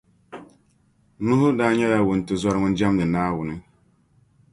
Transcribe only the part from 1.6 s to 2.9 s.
nyɛla wuntizɔra ŋun